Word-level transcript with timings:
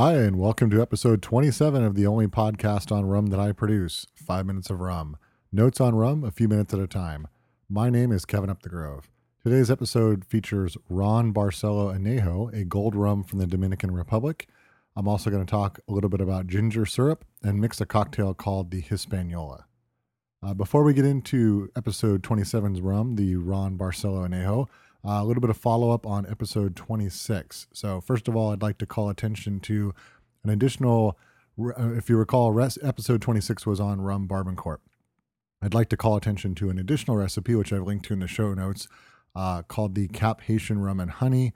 Hi, 0.00 0.14
and 0.14 0.38
welcome 0.38 0.70
to 0.70 0.80
episode 0.80 1.20
27 1.20 1.84
of 1.84 1.94
the 1.94 2.06
only 2.06 2.26
podcast 2.26 2.90
on 2.90 3.04
rum 3.04 3.26
that 3.26 3.38
I 3.38 3.52
produce 3.52 4.06
Five 4.14 4.46
Minutes 4.46 4.70
of 4.70 4.80
Rum. 4.80 5.18
Notes 5.52 5.78
on 5.78 5.94
rum, 5.94 6.24
a 6.24 6.30
few 6.30 6.48
minutes 6.48 6.72
at 6.72 6.80
a 6.80 6.86
time. 6.86 7.28
My 7.68 7.90
name 7.90 8.10
is 8.10 8.24
Kevin 8.24 8.48
Upthegrove. 8.48 9.10
Today's 9.44 9.70
episode 9.70 10.24
features 10.24 10.78
Ron 10.88 11.34
Barcelo 11.34 11.94
Anejo, 11.94 12.50
a 12.58 12.64
gold 12.64 12.94
rum 12.94 13.22
from 13.22 13.40
the 13.40 13.46
Dominican 13.46 13.90
Republic. 13.90 14.48
I'm 14.96 15.06
also 15.06 15.28
going 15.28 15.44
to 15.44 15.50
talk 15.50 15.80
a 15.86 15.92
little 15.92 16.08
bit 16.08 16.22
about 16.22 16.46
ginger 16.46 16.86
syrup 16.86 17.26
and 17.42 17.60
mix 17.60 17.78
a 17.78 17.84
cocktail 17.84 18.32
called 18.32 18.70
the 18.70 18.80
Hispaniola. 18.80 19.66
Uh, 20.42 20.54
before 20.54 20.82
we 20.82 20.94
get 20.94 21.04
into 21.04 21.70
episode 21.76 22.22
27's 22.22 22.80
rum, 22.80 23.16
the 23.16 23.36
Ron 23.36 23.76
Barcelo 23.76 24.26
Anejo, 24.26 24.66
uh, 25.04 25.20
a 25.20 25.24
little 25.24 25.40
bit 25.40 25.50
of 25.50 25.56
follow 25.56 25.90
up 25.90 26.06
on 26.06 26.26
episode 26.26 26.76
26. 26.76 27.68
So, 27.72 28.00
first 28.00 28.28
of 28.28 28.36
all, 28.36 28.52
I'd 28.52 28.62
like 28.62 28.78
to 28.78 28.86
call 28.86 29.08
attention 29.08 29.60
to 29.60 29.94
an 30.44 30.50
additional, 30.50 31.18
uh, 31.58 31.92
if 31.92 32.08
you 32.08 32.16
recall, 32.16 32.52
res- 32.52 32.78
episode 32.82 33.22
26 33.22 33.66
was 33.66 33.80
on 33.80 34.00
rum 34.00 34.28
barbancourt. 34.28 34.78
I'd 35.62 35.74
like 35.74 35.88
to 35.90 35.96
call 35.96 36.16
attention 36.16 36.54
to 36.56 36.70
an 36.70 36.78
additional 36.78 37.16
recipe, 37.16 37.54
which 37.54 37.72
I've 37.72 37.86
linked 37.86 38.06
to 38.06 38.14
in 38.14 38.20
the 38.20 38.28
show 38.28 38.54
notes, 38.54 38.88
uh, 39.34 39.62
called 39.62 39.94
the 39.94 40.08
Cap 40.08 40.42
Haitian 40.42 40.80
Rum 40.80 41.00
and 41.00 41.10
Honey. 41.10 41.52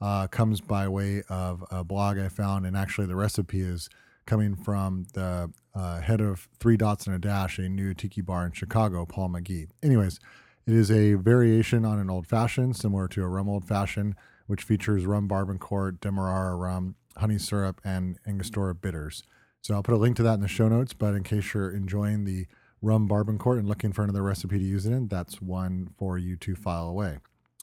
Uh, 0.00 0.28
comes 0.28 0.60
by 0.60 0.86
way 0.86 1.22
of 1.28 1.64
a 1.72 1.82
blog 1.82 2.18
I 2.18 2.28
found, 2.28 2.64
and 2.64 2.76
actually, 2.76 3.08
the 3.08 3.16
recipe 3.16 3.60
is 3.60 3.88
coming 4.26 4.54
from 4.54 5.06
the 5.14 5.50
uh, 5.74 6.00
head 6.00 6.20
of 6.20 6.48
Three 6.60 6.76
Dots 6.76 7.06
and 7.06 7.16
a 7.16 7.18
Dash, 7.18 7.58
a 7.58 7.68
new 7.68 7.94
tiki 7.94 8.20
bar 8.20 8.46
in 8.46 8.52
Chicago, 8.52 9.06
Paul 9.06 9.30
McGee. 9.30 9.68
Anyways, 9.82 10.20
it 10.68 10.74
is 10.74 10.90
a 10.90 11.14
variation 11.14 11.86
on 11.86 11.98
an 11.98 12.10
old 12.10 12.26
fashioned, 12.26 12.76
similar 12.76 13.08
to 13.08 13.22
a 13.22 13.26
rum 13.26 13.48
old 13.48 13.66
fashioned, 13.66 14.14
which 14.48 14.62
features 14.62 15.06
rum 15.06 15.26
barbancourt, 15.26 15.98
demerara 15.98 16.54
rum, 16.54 16.94
honey 17.16 17.38
syrup, 17.38 17.80
and 17.84 18.18
Angostura 18.26 18.74
bitters. 18.74 19.22
So 19.62 19.72
I'll 19.72 19.82
put 19.82 19.94
a 19.94 19.96
link 19.96 20.16
to 20.16 20.22
that 20.24 20.34
in 20.34 20.40
the 20.42 20.48
show 20.48 20.68
notes. 20.68 20.92
But 20.92 21.14
in 21.14 21.22
case 21.22 21.54
you're 21.54 21.70
enjoying 21.70 22.24
the 22.26 22.46
rum 22.82 23.08
barbancourt 23.08 23.58
and 23.58 23.66
looking 23.66 23.94
for 23.94 24.02
another 24.02 24.22
recipe 24.22 24.58
to 24.58 24.64
use 24.64 24.84
it 24.84 24.92
in, 24.92 25.08
that's 25.08 25.40
one 25.40 25.88
for 25.96 26.18
you 26.18 26.36
to 26.36 26.54
file 26.54 26.88
away. 26.88 27.16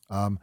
Um, 0.09 0.39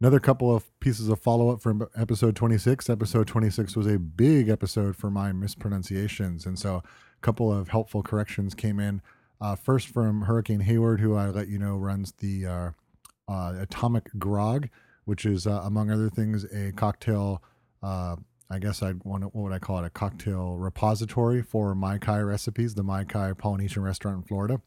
another 0.00 0.20
couple 0.20 0.54
of 0.54 0.78
pieces 0.78 1.08
of 1.08 1.18
follow 1.18 1.50
up 1.50 1.60
from 1.60 1.88
episode 1.96 2.36
26. 2.36 2.88
Episode 2.88 3.26
26 3.26 3.74
was 3.74 3.88
a 3.88 3.98
big 3.98 4.48
episode 4.48 4.94
for 4.94 5.10
my 5.10 5.32
mispronunciations. 5.32 6.46
And 6.46 6.60
so 6.60 6.76
a 6.76 6.82
couple 7.22 7.52
of 7.52 7.70
helpful 7.70 8.04
corrections 8.04 8.54
came 8.54 8.78
in 8.78 9.02
uh, 9.44 9.54
first 9.54 9.88
from 9.88 10.22
Hurricane 10.22 10.60
Hayward, 10.60 11.00
who 11.00 11.14
I 11.16 11.28
let 11.28 11.48
you 11.48 11.58
know 11.58 11.76
runs 11.76 12.12
the 12.12 12.46
uh, 12.46 12.70
uh, 13.28 13.54
Atomic 13.60 14.08
Grog, 14.18 14.70
which 15.04 15.26
is, 15.26 15.46
uh, 15.46 15.60
among 15.64 15.90
other 15.90 16.08
things, 16.08 16.44
a 16.44 16.72
cocktail. 16.72 17.42
Uh, 17.82 18.16
I 18.48 18.58
guess 18.58 18.82
I'd 18.82 19.04
want 19.04 19.22
to, 19.22 19.28
what 19.28 19.42
would 19.42 19.52
I 19.52 19.58
call 19.58 19.80
it? 19.80 19.84
A 19.84 19.90
cocktail 19.90 20.56
repository 20.56 21.42
for 21.42 21.74
Mai 21.74 21.98
Kai 21.98 22.20
recipes, 22.20 22.74
the 22.74 22.82
Mai 22.82 23.04
Kai 23.04 23.34
Polynesian 23.34 23.82
restaurant 23.82 24.16
in 24.16 24.22
Florida. 24.22 24.62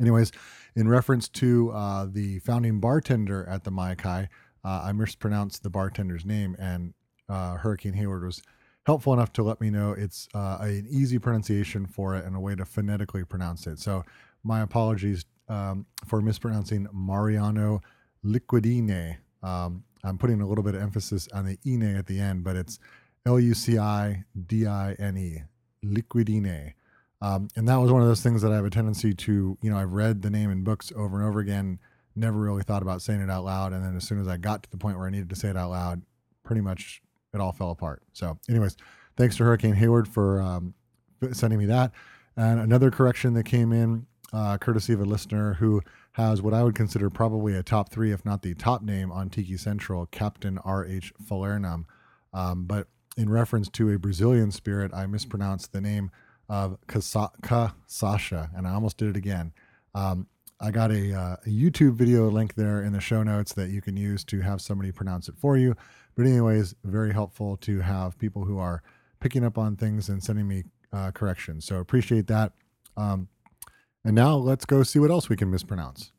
Anyways, 0.00 0.32
in 0.74 0.88
reference 0.88 1.28
to 1.28 1.70
uh, 1.70 2.06
the 2.10 2.40
founding 2.40 2.80
bartender 2.80 3.48
at 3.48 3.62
the 3.62 3.70
Mai 3.70 3.94
Kai, 3.94 4.28
I 4.64 4.90
mispronounced 4.90 5.62
the 5.62 5.70
bartender's 5.70 6.24
name, 6.24 6.56
and 6.58 6.94
Hurricane 7.28 7.92
Hayward 7.92 8.24
was 8.24 8.42
helpful 8.84 9.12
enough 9.12 9.32
to 9.32 9.42
let 9.42 9.60
me 9.60 9.70
know 9.70 9.92
it's 9.92 10.28
uh, 10.34 10.58
an 10.60 10.86
easy 10.90 11.18
pronunciation 11.18 11.86
for 11.86 12.16
it 12.16 12.24
and 12.24 12.34
a 12.36 12.40
way 12.40 12.54
to 12.54 12.64
phonetically 12.64 13.24
pronounce 13.24 13.66
it. 13.66 13.78
So 13.78 14.04
my 14.42 14.60
apologies 14.60 15.24
um, 15.48 15.86
for 16.06 16.20
mispronouncing 16.20 16.88
Mariano 16.92 17.80
Licudine. 18.24 19.16
Um, 19.42 19.84
I'm 20.04 20.18
putting 20.18 20.40
a 20.40 20.46
little 20.46 20.64
bit 20.64 20.74
of 20.74 20.82
emphasis 20.82 21.28
on 21.32 21.46
the 21.46 21.58
ine 21.64 21.96
at 21.96 22.06
the 22.06 22.18
end, 22.18 22.42
but 22.44 22.56
it's 22.56 22.78
L 23.26 23.38
U 23.38 23.54
C 23.54 23.78
I 23.78 24.24
D 24.46 24.66
I 24.66 24.94
N 24.94 25.16
E, 25.16 25.42
Licudine. 25.84 26.72
Um, 27.20 27.48
and 27.54 27.68
that 27.68 27.76
was 27.76 27.92
one 27.92 28.02
of 28.02 28.08
those 28.08 28.20
things 28.20 28.42
that 28.42 28.50
I 28.50 28.56
have 28.56 28.64
a 28.64 28.70
tendency 28.70 29.14
to, 29.14 29.56
you 29.62 29.70
know, 29.70 29.76
I've 29.76 29.92
read 29.92 30.22
the 30.22 30.30
name 30.30 30.50
in 30.50 30.64
books 30.64 30.90
over 30.96 31.20
and 31.20 31.28
over 31.28 31.38
again, 31.38 31.78
never 32.16 32.36
really 32.36 32.64
thought 32.64 32.82
about 32.82 33.00
saying 33.00 33.20
it 33.20 33.30
out 33.30 33.44
loud. 33.44 33.72
And 33.72 33.84
then 33.84 33.96
as 33.96 34.02
soon 34.02 34.20
as 34.20 34.26
I 34.26 34.38
got 34.38 34.64
to 34.64 34.70
the 34.70 34.76
point 34.76 34.98
where 34.98 35.06
I 35.06 35.10
needed 35.10 35.30
to 35.30 35.36
say 35.36 35.48
it 35.48 35.56
out 35.56 35.70
loud, 35.70 36.02
pretty 36.42 36.62
much 36.62 37.00
it 37.32 37.40
all 37.40 37.52
fell 37.52 37.70
apart. 37.70 38.02
So, 38.12 38.38
anyways, 38.48 38.76
thanks 39.16 39.36
to 39.36 39.44
Hurricane 39.44 39.74
Hayward 39.74 40.08
for 40.08 40.40
um, 40.40 40.74
sending 41.32 41.58
me 41.58 41.66
that. 41.66 41.92
And 42.36 42.60
another 42.60 42.90
correction 42.90 43.34
that 43.34 43.44
came 43.44 43.72
in, 43.72 44.06
uh, 44.32 44.58
courtesy 44.58 44.92
of 44.92 45.00
a 45.00 45.04
listener 45.04 45.54
who 45.54 45.82
has 46.12 46.42
what 46.42 46.54
I 46.54 46.62
would 46.62 46.74
consider 46.74 47.10
probably 47.10 47.54
a 47.54 47.62
top 47.62 47.90
three, 47.90 48.12
if 48.12 48.24
not 48.24 48.42
the 48.42 48.54
top 48.54 48.82
name 48.82 49.10
on 49.10 49.30
Tiki 49.30 49.56
Central, 49.56 50.06
Captain 50.06 50.58
R.H. 50.58 51.12
Falernum. 51.22 51.84
Um, 52.32 52.64
but 52.64 52.88
in 53.16 53.28
reference 53.28 53.68
to 53.70 53.90
a 53.90 53.98
Brazilian 53.98 54.50
spirit, 54.50 54.92
I 54.94 55.06
mispronounced 55.06 55.72
the 55.72 55.80
name 55.80 56.10
of 56.48 56.78
cachaça, 56.86 58.50
and 58.56 58.66
I 58.66 58.72
almost 58.72 58.96
did 58.98 59.08
it 59.08 59.16
again. 59.16 59.52
Um, 59.94 60.26
I 60.62 60.70
got 60.70 60.92
a, 60.92 61.12
uh, 61.12 61.36
a, 61.44 61.48
YouTube 61.48 61.94
video 61.94 62.30
link 62.30 62.54
there 62.54 62.82
in 62.82 62.92
the 62.92 63.00
show 63.00 63.24
notes 63.24 63.52
that 63.54 63.70
you 63.70 63.82
can 63.82 63.96
use 63.96 64.22
to 64.26 64.40
have 64.42 64.60
somebody 64.60 64.92
pronounce 64.92 65.28
it 65.28 65.34
for 65.36 65.56
you. 65.56 65.74
But, 66.14 66.26
anyways, 66.26 66.76
very 66.84 67.12
helpful 67.12 67.56
to 67.58 67.80
have 67.80 68.16
people 68.16 68.44
who 68.44 68.58
are 68.58 68.80
picking 69.18 69.44
up 69.44 69.58
on 69.58 69.74
things 69.74 70.08
and 70.08 70.22
sending 70.22 70.46
me 70.46 70.62
uh, 70.92 71.10
corrections. 71.10 71.64
So, 71.64 71.78
appreciate 71.78 72.28
that. 72.28 72.52
Um, 72.96 73.26
and 74.04 74.14
now 74.14 74.36
let's 74.36 74.64
go 74.64 74.84
see 74.84 75.00
what 75.00 75.10
else 75.10 75.28
we 75.28 75.36
can 75.36 75.50
mispronounce. 75.50 76.12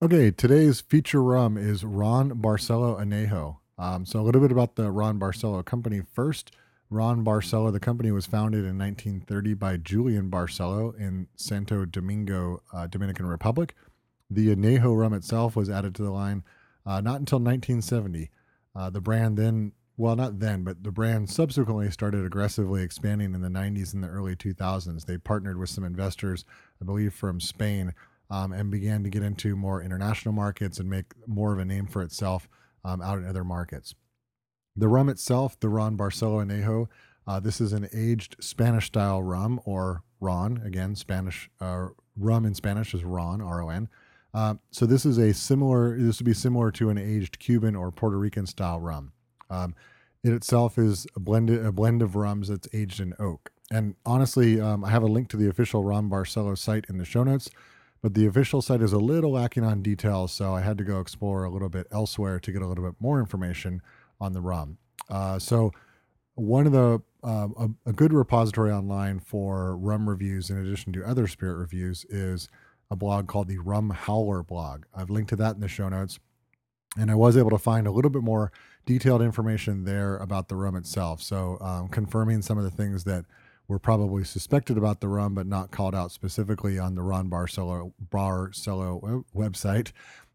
Okay, 0.00 0.30
today's 0.30 0.80
feature 0.80 1.22
rum 1.22 1.56
is 1.56 1.84
Ron 1.84 2.40
Barcelo 2.40 3.00
Anejo. 3.00 3.56
Um, 3.78 4.06
so, 4.06 4.20
a 4.20 4.22
little 4.22 4.40
bit 4.40 4.52
about 4.52 4.76
the 4.76 4.92
Ron 4.92 5.18
Barcelo 5.18 5.64
company 5.64 6.02
first. 6.14 6.52
Ron 6.88 7.24
Barcelo, 7.24 7.72
the 7.72 7.80
company 7.80 8.12
was 8.12 8.26
founded 8.26 8.64
in 8.64 8.78
1930 8.78 9.54
by 9.54 9.76
Julian 9.76 10.30
Barcelo 10.30 10.96
in 10.98 11.26
Santo 11.34 11.84
Domingo, 11.84 12.62
uh, 12.72 12.86
Dominican 12.86 13.26
Republic. 13.26 13.74
The 14.30 14.54
Anejo 14.54 14.96
rum 14.96 15.12
itself 15.12 15.56
was 15.56 15.68
added 15.68 15.94
to 15.96 16.02
the 16.02 16.10
line 16.10 16.44
uh, 16.86 17.00
not 17.00 17.18
until 17.18 17.38
1970. 17.38 18.30
Uh, 18.74 18.90
the 18.90 19.00
brand 19.00 19.36
then, 19.36 19.72
well, 19.96 20.14
not 20.14 20.38
then, 20.38 20.62
but 20.62 20.84
the 20.84 20.92
brand 20.92 21.28
subsequently 21.28 21.90
started 21.90 22.24
aggressively 22.24 22.82
expanding 22.82 23.34
in 23.34 23.40
the 23.40 23.48
90s 23.48 23.92
and 23.92 24.04
the 24.04 24.08
early 24.08 24.36
2000s. 24.36 25.04
They 25.04 25.18
partnered 25.18 25.58
with 25.58 25.70
some 25.70 25.84
investors, 25.84 26.44
I 26.80 26.84
believe, 26.84 27.12
from 27.12 27.40
Spain, 27.40 27.92
um, 28.30 28.52
and 28.52 28.70
began 28.70 29.02
to 29.02 29.10
get 29.10 29.22
into 29.22 29.56
more 29.56 29.82
international 29.82 30.32
markets 30.32 30.78
and 30.78 30.88
make 30.88 31.06
more 31.26 31.52
of 31.52 31.58
a 31.58 31.64
name 31.64 31.86
for 31.86 32.02
itself 32.02 32.48
um, 32.84 33.02
out 33.02 33.18
in 33.18 33.26
other 33.26 33.44
markets. 33.44 33.94
The 34.76 34.88
rum 34.88 35.08
itself, 35.08 35.58
the 35.58 35.68
Ron 35.68 35.96
Barcelo 35.96 36.44
Anejo, 36.44 36.88
uh, 37.26 37.40
this 37.40 37.60
is 37.60 37.72
an 37.72 37.88
aged 37.92 38.36
Spanish 38.40 38.86
style 38.86 39.22
rum 39.22 39.60
or 39.64 40.02
Ron. 40.20 40.62
Again, 40.64 40.94
Spanish 40.94 41.50
uh, 41.60 41.88
rum 42.16 42.44
in 42.44 42.54
Spanish 42.54 42.94
is 42.94 43.04
Ron, 43.04 43.40
R 43.40 43.62
O 43.62 43.68
N. 43.68 43.88
Uh, 44.32 44.54
so 44.70 44.86
this 44.86 45.04
is 45.04 45.18
a 45.18 45.34
similar. 45.34 45.98
This 45.98 46.20
would 46.20 46.26
be 46.26 46.34
similar 46.34 46.70
to 46.72 46.90
an 46.90 46.98
aged 46.98 47.38
Cuban 47.38 47.74
or 47.74 47.90
Puerto 47.90 48.18
Rican 48.18 48.46
style 48.46 48.80
rum. 48.80 49.12
Um, 49.50 49.74
it 50.22 50.32
itself 50.32 50.78
is 50.78 51.06
a 51.16 51.20
blend 51.20 51.50
a 51.50 51.72
blend 51.72 52.02
of 52.02 52.16
rums 52.16 52.48
that's 52.48 52.68
aged 52.72 53.00
in 53.00 53.14
oak. 53.18 53.50
And 53.70 53.96
honestly, 54.04 54.60
um, 54.60 54.84
I 54.84 54.90
have 54.90 55.02
a 55.02 55.06
link 55.06 55.28
to 55.30 55.36
the 55.36 55.48
official 55.48 55.82
Ron 55.82 56.08
Barcelo 56.08 56.56
site 56.56 56.86
in 56.88 56.98
the 56.98 57.04
show 57.04 57.24
notes, 57.24 57.50
but 58.00 58.14
the 58.14 58.26
official 58.26 58.62
site 58.62 58.82
is 58.82 58.92
a 58.92 58.98
little 58.98 59.32
lacking 59.32 59.64
on 59.64 59.82
details, 59.82 60.30
so 60.30 60.54
I 60.54 60.60
had 60.60 60.78
to 60.78 60.84
go 60.84 61.00
explore 61.00 61.42
a 61.42 61.50
little 61.50 61.68
bit 61.68 61.88
elsewhere 61.90 62.38
to 62.38 62.52
get 62.52 62.62
a 62.62 62.66
little 62.68 62.84
bit 62.84 62.94
more 63.00 63.18
information 63.18 63.82
on 64.20 64.32
the 64.32 64.40
rum. 64.40 64.78
Uh, 65.08 65.38
so 65.38 65.72
one 66.34 66.66
of 66.66 66.72
the 66.72 67.00
uh, 67.24 67.48
a, 67.58 67.68
a, 67.86 67.92
good 67.92 68.12
repository 68.12 68.70
online 68.70 69.18
for 69.18 69.76
rum 69.76 70.08
reviews, 70.08 70.48
in 70.48 70.58
addition 70.58 70.92
to 70.92 71.04
other 71.04 71.26
spirit 71.26 71.56
reviews, 71.56 72.04
is 72.08 72.48
a 72.90 72.94
blog 72.94 73.26
called 73.26 73.48
the 73.48 73.58
Rum 73.58 73.90
Howler 73.90 74.44
blog. 74.44 74.84
I've 74.94 75.10
linked 75.10 75.30
to 75.30 75.36
that 75.36 75.56
in 75.56 75.60
the 75.60 75.68
show 75.68 75.88
notes. 75.88 76.20
And 76.96 77.10
I 77.10 77.14
was 77.14 77.36
able 77.36 77.50
to 77.50 77.58
find 77.58 77.86
a 77.86 77.90
little 77.90 78.10
bit 78.10 78.22
more 78.22 78.52
detailed 78.86 79.22
information 79.22 79.84
there 79.84 80.16
about 80.18 80.48
the 80.48 80.54
rum 80.54 80.76
itself. 80.76 81.20
So, 81.20 81.58
um, 81.60 81.88
confirming 81.88 82.42
some 82.42 82.58
of 82.58 82.64
the 82.64 82.70
things 82.70 83.04
that 83.04 83.24
were 83.68 83.80
probably 83.80 84.22
suspected 84.22 84.78
about 84.78 85.00
the 85.00 85.08
rum, 85.08 85.34
but 85.34 85.46
not 85.46 85.72
called 85.72 85.94
out 85.94 86.12
specifically 86.12 86.78
on 86.78 86.94
the 86.94 87.02
Ron 87.02 87.28
Barcelo, 87.28 87.92
Barcelo 88.08 89.24
website. 89.34 89.90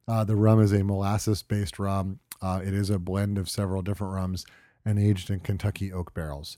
Uh, 0.07 0.23
the 0.23 0.35
rum 0.35 0.59
is 0.59 0.73
a 0.73 0.83
molasses 0.83 1.41
based 1.41 1.79
rum. 1.79 2.19
Uh, 2.41 2.61
it 2.63 2.73
is 2.73 2.89
a 2.89 2.99
blend 2.99 3.37
of 3.37 3.49
several 3.49 3.81
different 3.81 4.13
rums 4.13 4.45
and 4.83 4.97
aged 4.97 5.29
in 5.29 5.39
Kentucky 5.39 5.91
oak 5.91 6.13
barrels. 6.13 6.57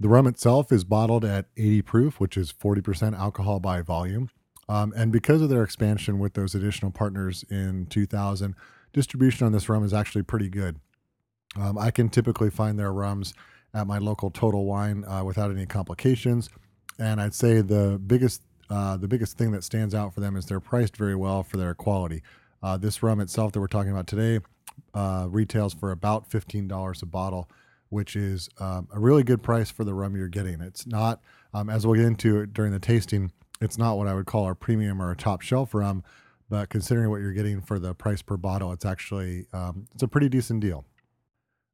The 0.00 0.08
rum 0.08 0.26
itself 0.26 0.70
is 0.70 0.84
bottled 0.84 1.24
at 1.24 1.46
80 1.56 1.82
proof, 1.82 2.20
which 2.20 2.36
is 2.36 2.52
40% 2.52 3.18
alcohol 3.18 3.58
by 3.58 3.82
volume. 3.82 4.30
Um, 4.68 4.92
and 4.96 5.10
because 5.10 5.40
of 5.40 5.48
their 5.48 5.62
expansion 5.62 6.18
with 6.18 6.34
those 6.34 6.54
additional 6.54 6.90
partners 6.90 7.44
in 7.50 7.86
2000, 7.86 8.54
distribution 8.92 9.46
on 9.46 9.52
this 9.52 9.68
rum 9.68 9.82
is 9.84 9.94
actually 9.94 10.22
pretty 10.22 10.50
good. 10.50 10.78
Um, 11.56 11.78
I 11.78 11.90
can 11.90 12.10
typically 12.10 12.50
find 12.50 12.78
their 12.78 12.92
rums 12.92 13.34
at 13.74 13.86
my 13.86 13.98
local 13.98 14.30
Total 14.30 14.64
Wine 14.64 15.04
uh, 15.04 15.24
without 15.24 15.50
any 15.50 15.66
complications. 15.66 16.50
And 16.98 17.20
I'd 17.20 17.34
say 17.34 17.60
the 17.60 18.00
biggest 18.04 18.42
uh, 18.70 18.98
the 18.98 19.08
biggest 19.08 19.38
thing 19.38 19.50
that 19.52 19.64
stands 19.64 19.94
out 19.94 20.12
for 20.12 20.20
them 20.20 20.36
is 20.36 20.44
they're 20.44 20.60
priced 20.60 20.94
very 20.94 21.14
well 21.14 21.42
for 21.42 21.56
their 21.56 21.72
quality. 21.72 22.22
Uh, 22.62 22.76
this 22.76 23.02
rum 23.02 23.20
itself 23.20 23.52
that 23.52 23.60
we're 23.60 23.66
talking 23.66 23.92
about 23.92 24.06
today 24.06 24.40
uh, 24.94 25.26
retails 25.28 25.74
for 25.74 25.90
about 25.90 26.28
$15 26.30 27.02
a 27.02 27.06
bottle, 27.06 27.48
which 27.88 28.16
is 28.16 28.48
um, 28.58 28.88
a 28.92 28.98
really 28.98 29.22
good 29.22 29.42
price 29.42 29.70
for 29.70 29.84
the 29.84 29.94
rum 29.94 30.16
you're 30.16 30.28
getting. 30.28 30.60
It's 30.60 30.86
not, 30.86 31.20
um, 31.54 31.70
as 31.70 31.86
we'll 31.86 31.96
get 31.96 32.04
into 32.04 32.46
during 32.46 32.72
the 32.72 32.78
tasting, 32.78 33.32
it's 33.60 33.78
not 33.78 33.96
what 33.96 34.06
I 34.06 34.14
would 34.14 34.26
call 34.26 34.44
our 34.44 34.54
premium 34.54 35.00
or 35.02 35.10
a 35.10 35.16
top 35.16 35.40
shelf 35.40 35.74
rum, 35.74 36.02
but 36.48 36.68
considering 36.68 37.10
what 37.10 37.20
you're 37.20 37.32
getting 37.32 37.60
for 37.60 37.78
the 37.78 37.94
price 37.94 38.22
per 38.22 38.36
bottle, 38.36 38.72
it's 38.72 38.84
actually 38.84 39.46
um, 39.52 39.86
it's 39.94 40.02
a 40.02 40.08
pretty 40.08 40.28
decent 40.28 40.60
deal. 40.60 40.84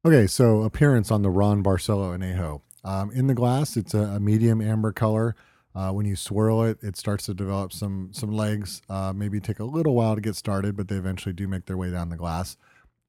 Okay, 0.04 0.26
so 0.26 0.62
appearance 0.62 1.10
on 1.10 1.22
the 1.22 1.30
Ron 1.30 1.62
Barcelo 1.62 2.16
Anejo. 2.16 2.60
Um, 2.84 3.10
in 3.12 3.26
the 3.26 3.34
glass, 3.34 3.76
it's 3.76 3.94
a, 3.94 4.00
a 4.00 4.20
medium 4.20 4.60
amber 4.60 4.92
color. 4.92 5.34
Uh, 5.74 5.90
when 5.90 6.06
you 6.06 6.14
swirl 6.14 6.62
it, 6.62 6.78
it 6.82 6.96
starts 6.96 7.26
to 7.26 7.34
develop 7.34 7.72
some 7.72 8.10
some 8.12 8.32
legs. 8.32 8.80
Uh, 8.88 9.12
maybe 9.14 9.40
take 9.40 9.58
a 9.58 9.64
little 9.64 9.94
while 9.94 10.14
to 10.14 10.20
get 10.20 10.36
started, 10.36 10.76
but 10.76 10.88
they 10.88 10.96
eventually 10.96 11.32
do 11.32 11.48
make 11.48 11.66
their 11.66 11.76
way 11.76 11.90
down 11.90 12.10
the 12.10 12.16
glass. 12.16 12.56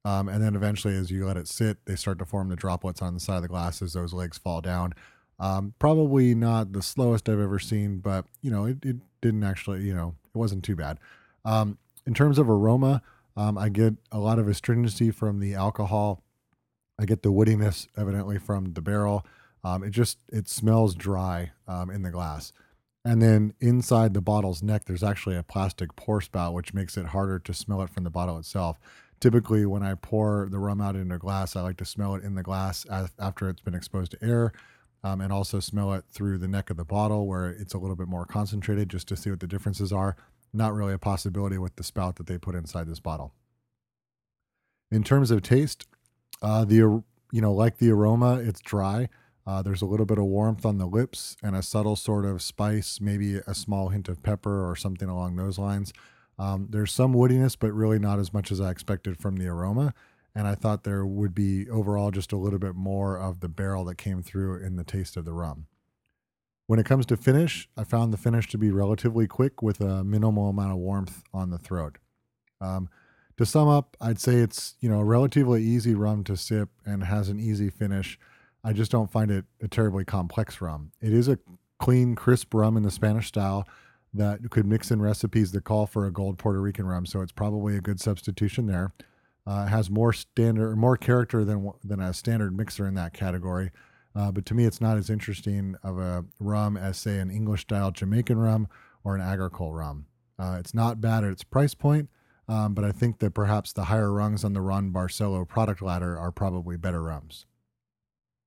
Um, 0.04 0.28
and 0.28 0.42
then 0.42 0.54
eventually, 0.54 0.94
as 0.94 1.10
you 1.10 1.26
let 1.26 1.36
it 1.36 1.48
sit, 1.48 1.78
they 1.84 1.96
start 1.96 2.18
to 2.20 2.24
form 2.24 2.48
the 2.48 2.56
droplets 2.56 3.02
on 3.02 3.14
the 3.14 3.20
side 3.20 3.36
of 3.36 3.42
the 3.42 3.48
glass 3.48 3.82
as 3.82 3.92
those 3.92 4.12
legs 4.12 4.38
fall 4.38 4.60
down. 4.60 4.94
Um, 5.38 5.74
probably 5.78 6.34
not 6.34 6.72
the 6.72 6.82
slowest 6.82 7.28
I've 7.28 7.40
ever 7.40 7.58
seen, 7.58 7.98
but 7.98 8.24
you 8.40 8.50
know, 8.50 8.64
it, 8.64 8.84
it 8.84 8.96
didn't 9.20 9.44
actually, 9.44 9.82
you 9.82 9.94
know, 9.94 10.14
it 10.34 10.38
wasn't 10.38 10.64
too 10.64 10.76
bad. 10.76 10.98
Um, 11.44 11.78
in 12.06 12.14
terms 12.14 12.38
of 12.38 12.48
aroma, 12.48 13.02
um, 13.36 13.58
I 13.58 13.68
get 13.68 13.94
a 14.10 14.18
lot 14.18 14.38
of 14.38 14.48
astringency 14.48 15.10
from 15.10 15.40
the 15.40 15.54
alcohol. 15.54 16.22
I 16.98 17.04
get 17.04 17.22
the 17.22 17.32
woodiness 17.32 17.86
evidently 17.96 18.38
from 18.38 18.72
the 18.72 18.80
barrel. 18.80 19.26
Um, 19.66 19.82
it 19.82 19.90
just 19.90 20.18
it 20.32 20.48
smells 20.48 20.94
dry 20.94 21.52
um, 21.66 21.90
in 21.90 22.02
the 22.02 22.10
glass. 22.10 22.52
And 23.04 23.22
then 23.22 23.54
inside 23.60 24.14
the 24.14 24.20
bottle's 24.20 24.62
neck, 24.62 24.84
there's 24.84 25.04
actually 25.04 25.36
a 25.36 25.42
plastic 25.42 25.94
pour 25.96 26.20
spout, 26.20 26.54
which 26.54 26.74
makes 26.74 26.96
it 26.96 27.06
harder 27.06 27.38
to 27.38 27.54
smell 27.54 27.82
it 27.82 27.90
from 27.90 28.04
the 28.04 28.10
bottle 28.10 28.38
itself 28.38 28.78
typically 29.20 29.66
when 29.66 29.82
I 29.82 29.94
pour 29.94 30.48
the 30.50 30.58
rum 30.58 30.80
out 30.80 30.96
into 30.96 31.14
a 31.14 31.18
glass, 31.18 31.56
I 31.56 31.62
like 31.62 31.76
to 31.78 31.84
smell 31.84 32.14
it 32.14 32.24
in 32.24 32.34
the 32.34 32.42
glass 32.42 32.84
as, 32.86 33.10
after 33.18 33.48
it's 33.48 33.60
been 33.60 33.74
exposed 33.74 34.12
to 34.12 34.24
air. 34.24 34.52
Um, 35.04 35.20
and 35.20 35.32
also 35.32 35.60
smell 35.60 35.92
it 35.92 36.04
through 36.10 36.38
the 36.38 36.48
neck 36.48 36.68
of 36.68 36.76
the 36.76 36.84
bottle 36.84 37.28
where 37.28 37.48
it's 37.48 37.74
a 37.74 37.78
little 37.78 37.94
bit 37.94 38.08
more 38.08 38.24
concentrated 38.24 38.88
just 38.88 39.06
to 39.08 39.16
see 39.16 39.30
what 39.30 39.38
the 39.38 39.46
differences 39.46 39.92
are. 39.92 40.16
Not 40.52 40.74
really 40.74 40.94
a 40.94 40.98
possibility 40.98 41.58
with 41.58 41.76
the 41.76 41.84
spout 41.84 42.16
that 42.16 42.26
they 42.26 42.38
put 42.38 42.56
inside 42.56 42.88
this 42.88 42.98
bottle. 42.98 43.32
In 44.90 45.04
terms 45.04 45.30
of 45.30 45.42
taste, 45.42 45.86
uh, 46.42 46.64
the 46.64 46.74
you 46.74 47.04
know 47.40 47.52
like 47.52 47.78
the 47.78 47.90
aroma, 47.90 48.40
it's 48.40 48.60
dry. 48.60 49.08
Uh, 49.46 49.62
there's 49.62 49.82
a 49.82 49.86
little 49.86 50.06
bit 50.06 50.18
of 50.18 50.24
warmth 50.24 50.66
on 50.66 50.78
the 50.78 50.86
lips 50.86 51.36
and 51.42 51.54
a 51.54 51.62
subtle 51.62 51.94
sort 51.94 52.24
of 52.24 52.42
spice, 52.42 53.00
maybe 53.00 53.36
a 53.46 53.54
small 53.54 53.90
hint 53.90 54.08
of 54.08 54.22
pepper 54.22 54.68
or 54.68 54.74
something 54.74 55.08
along 55.08 55.36
those 55.36 55.58
lines. 55.58 55.92
Um, 56.38 56.66
there's 56.70 56.92
some 56.92 57.14
woodiness, 57.14 57.56
but 57.58 57.72
really 57.72 57.98
not 57.98 58.18
as 58.18 58.32
much 58.34 58.50
as 58.50 58.60
I 58.60 58.70
expected 58.70 59.16
from 59.18 59.36
the 59.36 59.46
aroma. 59.46 59.94
And 60.34 60.46
I 60.46 60.54
thought 60.54 60.84
there 60.84 61.06
would 61.06 61.34
be 61.34 61.70
overall 61.70 62.10
just 62.10 62.32
a 62.32 62.36
little 62.36 62.58
bit 62.58 62.74
more 62.74 63.16
of 63.18 63.40
the 63.40 63.48
barrel 63.48 63.84
that 63.84 63.96
came 63.96 64.22
through 64.22 64.62
in 64.62 64.76
the 64.76 64.84
taste 64.84 65.16
of 65.16 65.24
the 65.24 65.32
rum. 65.32 65.66
When 66.66 66.80
it 66.80 66.84
comes 66.84 67.06
to 67.06 67.16
finish, 67.16 67.68
I 67.76 67.84
found 67.84 68.12
the 68.12 68.18
finish 68.18 68.48
to 68.48 68.58
be 68.58 68.70
relatively 68.70 69.28
quick 69.28 69.62
with 69.62 69.80
a 69.80 70.02
minimal 70.02 70.50
amount 70.50 70.72
of 70.72 70.78
warmth 70.78 71.22
on 71.32 71.50
the 71.50 71.58
throat. 71.58 71.98
Um, 72.60 72.88
to 73.36 73.46
sum 73.46 73.68
up, 73.68 73.96
I'd 74.00 74.18
say 74.18 74.36
it's 74.36 74.74
you 74.80 74.88
know 74.88 75.00
a 75.00 75.04
relatively 75.04 75.62
easy 75.62 75.94
rum 75.94 76.24
to 76.24 76.36
sip 76.36 76.70
and 76.84 77.04
has 77.04 77.28
an 77.28 77.38
easy 77.38 77.70
finish. 77.70 78.18
I 78.66 78.72
just 78.72 78.90
don't 78.90 79.12
find 79.12 79.30
it 79.30 79.44
a 79.62 79.68
terribly 79.68 80.04
complex 80.04 80.60
rum. 80.60 80.90
It 81.00 81.12
is 81.12 81.28
a 81.28 81.38
clean, 81.78 82.16
crisp 82.16 82.52
rum 82.52 82.76
in 82.76 82.82
the 82.82 82.90
Spanish 82.90 83.28
style 83.28 83.64
that 84.12 84.50
could 84.50 84.66
mix 84.66 84.90
in 84.90 85.00
recipes 85.00 85.52
that 85.52 85.62
call 85.62 85.86
for 85.86 86.04
a 86.04 86.10
gold 86.10 86.36
Puerto 86.36 86.60
Rican 86.60 86.84
rum. 86.84 87.06
So 87.06 87.20
it's 87.20 87.30
probably 87.30 87.76
a 87.76 87.80
good 87.80 88.00
substitution 88.00 88.66
there. 88.66 88.92
Uh, 89.46 89.66
has 89.66 89.88
more 89.88 90.12
standard, 90.12 90.76
more 90.76 90.96
character 90.96 91.44
than 91.44 91.70
than 91.84 92.00
a 92.00 92.12
standard 92.12 92.56
mixer 92.56 92.88
in 92.88 92.94
that 92.94 93.12
category. 93.12 93.70
Uh, 94.16 94.32
but 94.32 94.44
to 94.46 94.54
me, 94.54 94.64
it's 94.64 94.80
not 94.80 94.98
as 94.98 95.10
interesting 95.10 95.76
of 95.84 95.98
a 95.98 96.24
rum 96.40 96.76
as 96.76 96.98
say 96.98 97.20
an 97.20 97.30
English 97.30 97.62
style 97.62 97.92
Jamaican 97.92 98.38
rum 98.38 98.66
or 99.04 99.14
an 99.14 99.20
agricole 99.20 99.72
rum. 99.72 100.06
Uh, 100.40 100.56
it's 100.58 100.74
not 100.74 101.00
bad 101.00 101.22
at 101.22 101.30
its 101.30 101.44
price 101.44 101.74
point, 101.74 102.08
um, 102.48 102.74
but 102.74 102.84
I 102.84 102.90
think 102.90 103.20
that 103.20 103.32
perhaps 103.32 103.72
the 103.72 103.84
higher 103.84 104.12
rungs 104.12 104.42
on 104.42 104.54
the 104.54 104.60
Ron 104.60 104.90
Barcelo 104.90 105.46
product 105.46 105.80
ladder 105.80 106.18
are 106.18 106.32
probably 106.32 106.76
better 106.76 107.04
rums. 107.04 107.46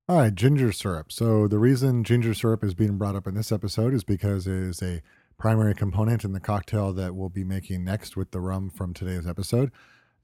All 0.09 0.17
right, 0.17 0.33
ginger 0.33 0.71
syrup. 0.71 1.11
So 1.11 1.47
the 1.47 1.59
reason 1.59 2.03
ginger 2.03 2.33
syrup 2.33 2.63
is 2.63 2.73
being 2.73 2.97
brought 2.97 3.15
up 3.15 3.27
in 3.27 3.35
this 3.35 3.51
episode 3.51 3.93
is 3.93 4.03
because 4.03 4.47
it 4.47 4.55
is 4.55 4.81
a 4.81 5.03
primary 5.37 5.75
component 5.75 6.23
in 6.25 6.31
the 6.33 6.39
cocktail 6.39 6.91
that 6.93 7.13
we'll 7.13 7.29
be 7.29 7.43
making 7.43 7.83
next 7.83 8.17
with 8.17 8.31
the 8.31 8.39
rum 8.39 8.71
from 8.71 8.91
today's 8.91 9.27
episode. 9.27 9.71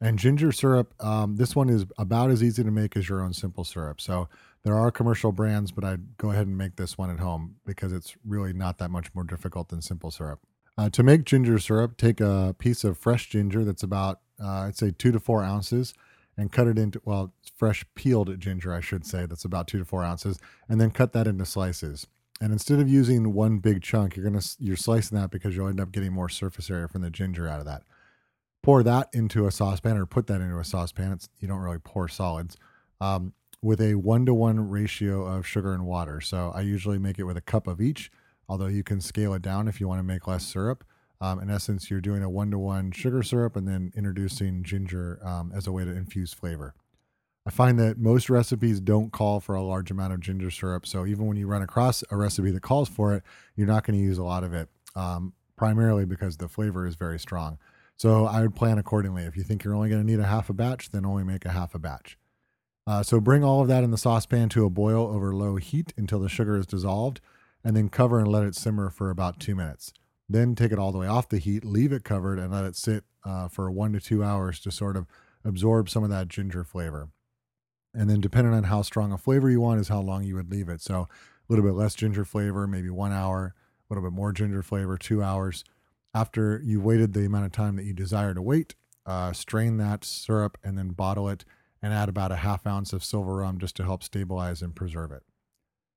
And 0.01 0.17
ginger 0.17 0.51
syrup, 0.51 0.95
um, 1.05 1.35
this 1.35 1.55
one 1.55 1.69
is 1.69 1.85
about 1.99 2.31
as 2.31 2.41
easy 2.41 2.63
to 2.63 2.71
make 2.71 2.97
as 2.97 3.07
your 3.07 3.21
own 3.21 3.33
simple 3.33 3.63
syrup. 3.63 4.01
So 4.01 4.27
there 4.63 4.75
are 4.75 4.89
commercial 4.89 5.31
brands, 5.31 5.71
but 5.71 5.83
I'd 5.83 6.17
go 6.17 6.31
ahead 6.31 6.47
and 6.47 6.57
make 6.57 6.77
this 6.77 6.97
one 6.97 7.11
at 7.11 7.19
home 7.19 7.57
because 7.63 7.93
it's 7.93 8.15
really 8.25 8.53
not 8.53 8.79
that 8.79 8.89
much 8.89 9.13
more 9.13 9.23
difficult 9.23 9.69
than 9.69 9.83
simple 9.83 10.09
syrup. 10.09 10.39
Uh, 10.79 10.89
to 10.89 11.03
make 11.03 11.25
ginger 11.25 11.59
syrup, 11.59 11.95
take 11.95 12.19
a 12.19 12.55
piece 12.57 12.83
of 12.83 12.97
fresh 12.97 13.29
ginger 13.29 13.63
that's 13.63 13.83
about, 13.83 14.21
uh, 14.43 14.61
I'd 14.61 14.77
say, 14.77 14.89
two 14.89 15.11
to 15.11 15.19
four 15.19 15.43
ounces 15.43 15.93
and 16.37 16.51
cut 16.51 16.67
it 16.67 16.77
into, 16.77 17.01
well, 17.05 17.33
fresh 17.55 17.85
peeled 17.95 18.39
ginger, 18.39 18.73
I 18.73 18.81
should 18.81 19.05
say, 19.05 19.25
that's 19.25 19.45
about 19.45 19.67
two 19.67 19.79
to 19.79 19.85
four 19.85 20.03
ounces, 20.03 20.39
and 20.67 20.79
then 20.79 20.91
cut 20.91 21.13
that 21.13 21.27
into 21.27 21.45
slices. 21.45 22.07
And 22.41 22.51
instead 22.51 22.79
of 22.79 22.89
using 22.89 23.33
one 23.33 23.59
big 23.59 23.81
chunk, 23.81 24.15
you're 24.15 24.25
gonna 24.25 24.43
you're 24.59 24.75
slicing 24.75 25.17
that 25.17 25.31
because 25.31 25.55
you'll 25.55 25.69
end 25.69 25.79
up 25.79 25.91
getting 25.91 26.11
more 26.11 26.27
surface 26.27 26.69
area 26.69 26.87
from 26.87 27.01
the 27.01 27.09
ginger 27.09 27.47
out 27.47 27.59
of 27.59 27.65
that. 27.65 27.83
Pour 28.61 28.83
that 28.83 29.07
into 29.13 29.47
a 29.47 29.51
saucepan 29.51 29.95
or 29.95 30.05
put 30.05 30.27
that 30.27 30.41
into 30.41 30.57
a 30.57 30.65
saucepan. 30.65 31.13
It's, 31.13 31.29
you 31.39 31.47
don't 31.47 31.59
really 31.59 31.79
pour 31.79 32.07
solids 32.09 32.57
um, 32.99 33.33
with 33.61 33.79
a 33.79 33.95
one 33.95 34.25
to 34.25 34.33
one 34.33 34.69
ratio 34.69 35.25
of 35.25 35.47
sugar 35.47 35.73
and 35.73 35.85
water. 35.85 36.19
So 36.19 36.51
I 36.53 36.61
usually 36.61 36.97
make 36.97 37.19
it 37.19 37.23
with 37.23 37.37
a 37.37 37.41
cup 37.41 37.67
of 37.67 37.79
each, 37.79 38.11
although 38.49 38.67
you 38.67 38.83
can 38.83 38.99
scale 38.99 39.33
it 39.33 39.41
down 39.41 39.67
if 39.67 39.79
you 39.79 39.87
want 39.87 39.99
to 39.99 40.03
make 40.03 40.27
less 40.27 40.45
syrup. 40.45 40.83
Um, 41.21 41.39
in 41.39 41.49
essence, 41.49 41.89
you're 41.89 42.01
doing 42.01 42.23
a 42.23 42.29
one 42.29 42.51
to 42.51 42.59
one 42.59 42.91
sugar 42.91 43.23
syrup 43.23 43.55
and 43.55 43.67
then 43.67 43.91
introducing 43.95 44.63
ginger 44.63 45.19
um, 45.23 45.51
as 45.55 45.67
a 45.67 45.71
way 45.71 45.85
to 45.85 45.91
infuse 45.91 46.33
flavor. 46.33 46.73
I 47.47 47.51
find 47.51 47.79
that 47.79 47.99
most 47.99 48.29
recipes 48.29 48.79
don't 48.79 49.11
call 49.11 49.39
for 49.39 49.53
a 49.53 49.61
large 49.61 49.91
amount 49.91 50.13
of 50.13 50.19
ginger 50.19 50.49
syrup. 50.49 50.87
So 50.87 51.05
even 51.05 51.27
when 51.27 51.37
you 51.37 51.47
run 51.47 51.61
across 51.61 52.03
a 52.09 52.17
recipe 52.17 52.51
that 52.51 52.61
calls 52.61 52.89
for 52.89 53.13
it, 53.13 53.23
you're 53.55 53.67
not 53.67 53.85
going 53.85 53.97
to 53.97 54.03
use 54.03 54.17
a 54.17 54.23
lot 54.23 54.43
of 54.43 54.53
it, 54.53 54.67
um, 54.95 55.33
primarily 55.55 56.05
because 56.05 56.37
the 56.37 56.47
flavor 56.47 56.87
is 56.87 56.95
very 56.95 57.19
strong. 57.19 57.59
So 57.97 58.25
I 58.25 58.41
would 58.41 58.55
plan 58.55 58.77
accordingly. 58.77 59.23
If 59.23 59.37
you 59.37 59.43
think 59.43 59.63
you're 59.63 59.75
only 59.75 59.89
going 59.89 60.01
to 60.01 60.07
need 60.11 60.19
a 60.19 60.27
half 60.27 60.49
a 60.49 60.53
batch, 60.53 60.89
then 60.89 61.05
only 61.05 61.23
make 61.23 61.45
a 61.45 61.51
half 61.51 61.75
a 61.75 61.79
batch. 61.79 62.17
Uh, 62.87 63.03
so 63.03 63.19
bring 63.19 63.43
all 63.43 63.61
of 63.61 63.67
that 63.67 63.83
in 63.83 63.91
the 63.91 63.97
saucepan 63.97 64.49
to 64.49 64.65
a 64.65 64.69
boil 64.69 65.07
over 65.07 65.33
low 65.33 65.55
heat 65.55 65.93
until 65.97 66.19
the 66.19 66.29
sugar 66.29 66.57
is 66.57 66.65
dissolved, 66.65 67.21
and 67.63 67.75
then 67.75 67.89
cover 67.89 68.19
and 68.19 68.27
let 68.27 68.43
it 68.43 68.55
simmer 68.55 68.89
for 68.89 69.09
about 69.09 69.39
two 69.39 69.55
minutes. 69.55 69.93
Then 70.27 70.55
take 70.55 70.71
it 70.71 70.79
all 70.79 70.91
the 70.91 70.97
way 70.97 71.07
off 71.07 71.29
the 71.29 71.37
heat, 71.37 71.63
leave 71.63 71.91
it 71.91 72.03
covered, 72.03 72.39
and 72.39 72.51
let 72.51 72.65
it 72.65 72.75
sit 72.75 73.03
uh, 73.23 73.47
for 73.47 73.69
one 73.69 73.93
to 73.93 73.99
two 73.99 74.23
hours 74.23 74.59
to 74.61 74.71
sort 74.71 74.97
of 74.97 75.05
absorb 75.43 75.89
some 75.89 76.03
of 76.03 76.09
that 76.09 76.27
ginger 76.27 76.63
flavor. 76.63 77.09
And 77.93 78.09
then 78.09 78.21
depending 78.21 78.53
on 78.53 78.63
how 78.63 78.81
strong 78.81 79.11
a 79.11 79.17
flavor 79.17 79.49
you 79.49 79.61
want 79.61 79.79
is 79.79 79.87
how 79.87 80.01
long 80.01 80.23
you 80.23 80.35
would 80.35 80.51
leave 80.51 80.67
it. 80.67 80.81
So 80.81 81.01
a 81.01 81.07
little 81.47 81.63
bit 81.63 81.75
less 81.75 81.95
ginger 81.95 82.25
flavor, 82.25 82.67
maybe 82.67 82.89
one 82.89 83.13
hour, 83.13 83.53
a 83.55 83.93
little 83.93 84.09
bit 84.09 84.15
more 84.15 84.31
ginger 84.31 84.63
flavor, 84.63 84.97
two 84.97 85.23
hours. 85.23 85.63
After 86.13 86.61
you 86.63 86.81
waited 86.81 87.13
the 87.13 87.25
amount 87.25 87.45
of 87.45 87.51
time 87.51 87.75
that 87.75 87.85
you 87.85 87.93
desire 87.93 88.33
to 88.33 88.41
wait, 88.41 88.75
uh, 89.05 89.31
strain 89.33 89.77
that 89.77 90.03
syrup 90.03 90.57
and 90.63 90.77
then 90.77 90.89
bottle 90.89 91.29
it 91.29 91.45
and 91.81 91.93
add 91.93 92.09
about 92.09 92.31
a 92.31 92.37
half 92.37 92.65
ounce 92.65 92.93
of 92.93 93.03
silver 93.03 93.35
rum 93.35 93.59
just 93.59 93.75
to 93.75 93.83
help 93.83 94.01
stabilize 94.01 94.61
and 94.61 94.75
preserve 94.75 95.11
it. 95.11 95.23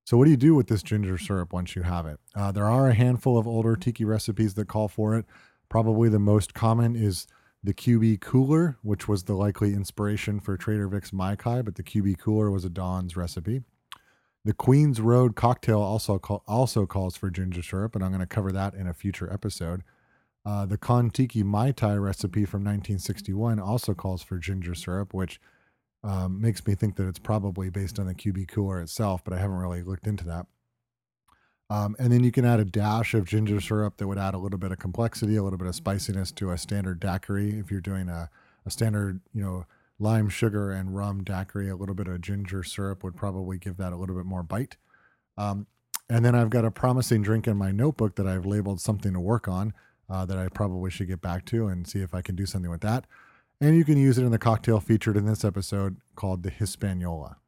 So, 0.09 0.17
what 0.17 0.25
do 0.25 0.31
you 0.31 0.39
do 0.39 0.55
with 0.55 0.69
this 0.69 0.83
ginger 0.83 1.19
syrup 1.19 1.53
once 1.53 1.77
you 1.77 1.83
have 1.83 2.07
it? 2.07 2.19
Uh, 2.35 2.51
there 2.51 2.65
are 2.65 2.89
a 2.89 2.95
handful 2.95 3.37
of 3.37 3.47
older 3.47 3.77
tiki 3.77 4.07
recipes 4.07 4.55
that 4.55 4.67
call 4.67 4.89
for 4.89 5.15
it. 5.15 5.27
Probably 5.69 6.09
the 6.09 6.19
most 6.19 6.55
common 6.55 6.97
is 6.97 7.27
the 7.63 7.75
QB 7.75 8.23
Cooler, 8.23 8.79
which 8.81 9.07
was 9.07 9.25
the 9.25 9.35
likely 9.35 9.75
inspiration 9.75 10.41
for 10.41 10.57
Trader 10.57 10.89
Vic's 10.89 11.13
Mai 11.13 11.35
Tai, 11.35 11.61
but 11.61 11.75
the 11.75 11.83
QB 11.83 12.21
Cooler 12.21 12.51
was 12.51 12.65
a 12.65 12.71
Don's 12.71 13.19
recipe. 13.19 13.65
The 14.47 14.55
Queen's 14.55 14.99
Road 14.99 15.37
cocktail 15.37 15.83
also 15.83 16.19
call, 16.19 16.43
also 16.49 16.87
calls 16.87 17.15
for 17.15 17.29
ginger 17.29 17.63
syrup, 17.63 17.95
and 17.95 18.03
I'm 18.03 18.11
going 18.11 18.21
to 18.21 18.27
cover 18.27 18.51
that 18.51 18.73
in 18.73 18.87
a 18.87 18.95
future 18.95 19.31
episode. 19.31 19.83
Uh, 20.43 20.65
the 20.65 20.79
Kontiki 20.79 21.45
Mai 21.45 21.71
Tai 21.71 21.97
recipe 21.97 22.47
from 22.47 22.63
1961 22.63 23.61
also 23.61 23.93
calls 23.93 24.23
for 24.23 24.39
ginger 24.39 24.75
syrup, 24.75 25.13
which 25.13 25.39
um, 26.05 26.41
makes 26.41 26.65
me 26.67 26.75
think 26.75 26.97
that 26.97 27.09
it's 27.09 27.19
probably 27.19 27.71
based 27.71 27.99
on 27.99 28.07
the 28.07 28.15
QB 28.15 28.49
Cooler 28.49 28.81
itself, 28.81 29.23
but 29.25 29.33
I 29.33 29.39
haven't 29.39 29.57
really 29.57 29.83
looked 29.83 30.07
into 30.07 30.25
that. 30.27 30.47
Um, 31.71 31.97
and 31.99 32.11
then 32.11 32.25
you 32.25 32.33
can 32.33 32.45
add 32.45 32.61
a 32.61 32.65
dash 32.65 33.15
of 33.15 33.27
ginger 33.27 33.61
syrup 33.61 33.99
that 33.99 34.09
would 34.09 34.19
add 34.19 34.35
a 34.35 34.39
little 34.39 34.59
bit 34.59 34.73
of 34.73 34.79
complexity, 34.79 35.37
a 35.37 35.43
little 35.43 35.59
bit 35.59 35.69
of 35.69 35.75
spiciness 35.75 36.33
to 36.33 36.51
a 36.51 36.59
standard 36.59 36.99
daiquiri. 36.99 37.59
If 37.59 37.71
you're 37.71 37.81
doing 37.81 38.09
a, 38.09 38.31
a 38.65 38.71
standard, 38.71 39.21
you 39.35 39.43
know, 39.43 39.67
lime 39.99 40.29
sugar 40.29 40.71
and 40.71 40.97
rum 40.97 41.25
daiquiri, 41.25 41.69
a 41.69 41.77
little 41.77 41.95
bit 41.95 42.09
of 42.09 42.21
ginger 42.21 42.63
syrup 42.63 43.05
would 43.05 43.17
probably 43.17 43.59
give 43.59 43.77
that 43.77 43.93
a 43.93 43.97
little 43.97 44.17
bit 44.17 44.25
more 44.25 44.43
bite. 44.43 44.77
Um, 45.37 45.67
and 46.09 46.25
then 46.25 46.35
I've 46.35 46.51
got 46.51 46.65
a 46.65 46.71
promising 46.71 47.23
drink 47.23 47.47
in 47.47 47.57
my 47.57 47.71
notebook 47.71 48.17
that 48.17 48.27
I've 48.27 48.47
labeled 48.47 48.81
something 48.81 49.13
to 49.13 49.21
work 49.21 49.47
on 49.47 49.75
uh, 50.09 50.25
that 50.25 50.39
I 50.39 50.49
probably 50.49 50.91
should 50.91 51.09
get 51.09 51.21
back 51.21 51.45
to 51.47 51.67
and 51.67 51.87
see 51.87 52.01
if 52.01 52.15
I 52.15 52.23
can 52.23 52.35
do 52.35 52.47
something 52.47 52.71
with 52.71 52.81
that. 52.81 53.05
And 53.61 53.77
you 53.77 53.85
can 53.85 53.97
use 53.97 54.19
it 54.19 54.25
in 54.25 54.31
the 54.31 54.39
cocktail 54.39 54.79
featured 54.79 55.17
in 55.17 55.27
this 55.27 55.45
episode 55.45 55.97
called 56.15 56.45
the 56.45 56.51
Hispaniola. 56.51 57.39